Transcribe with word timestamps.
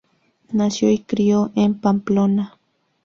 Nació 0.51 0.89
y 0.89 0.97
se 0.97 1.03
crio 1.03 1.51
en 1.53 1.75
Pamplona. 1.79 2.57